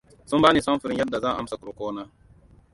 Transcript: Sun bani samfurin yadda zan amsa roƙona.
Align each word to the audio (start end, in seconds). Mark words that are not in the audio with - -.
Sun 0.29 0.41
bani 0.43 0.61
samfurin 0.61 0.95
yadda 0.97 1.19
zan 1.19 1.39
amsa 1.39 1.55
roƙona. 1.61 2.09